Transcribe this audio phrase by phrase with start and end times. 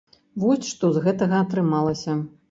[0.43, 2.17] Вось што з гэтага атрымалася.